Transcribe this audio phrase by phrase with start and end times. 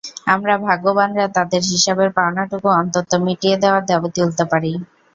[0.33, 4.71] আমরা ভাগ্যবানরা তাদের হিসাবের পাওনাটুকু অন্তত মিটিয়ে দেওয়ার দাবি তুলতে পারি।